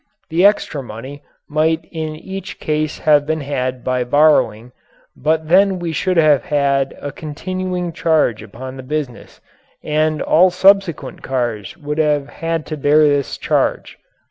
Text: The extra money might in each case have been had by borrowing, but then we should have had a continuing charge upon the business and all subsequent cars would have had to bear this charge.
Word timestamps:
The 0.31 0.43
extra 0.43 0.81
money 0.81 1.21
might 1.47 1.85
in 1.91 2.15
each 2.15 2.59
case 2.59 2.97
have 2.97 3.27
been 3.27 3.41
had 3.41 3.83
by 3.83 4.03
borrowing, 4.03 4.71
but 5.15 5.47
then 5.47 5.77
we 5.77 5.91
should 5.91 6.17
have 6.17 6.45
had 6.45 6.97
a 6.99 7.11
continuing 7.11 7.93
charge 7.93 8.41
upon 8.41 8.77
the 8.77 8.81
business 8.81 9.41
and 9.83 10.19
all 10.19 10.49
subsequent 10.49 11.21
cars 11.21 11.77
would 11.77 11.99
have 11.99 12.29
had 12.29 12.65
to 12.65 12.77
bear 12.77 13.07
this 13.07 13.37
charge. 13.37 13.99